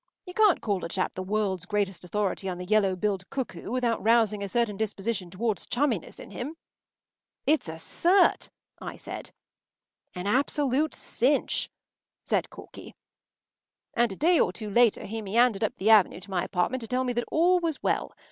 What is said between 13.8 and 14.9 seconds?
And a day or two